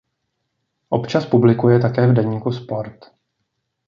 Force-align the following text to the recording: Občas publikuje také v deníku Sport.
Občas 0.89 1.25
publikuje 1.25 1.79
také 1.79 2.07
v 2.07 2.13
deníku 2.13 2.51
Sport. 2.51 3.05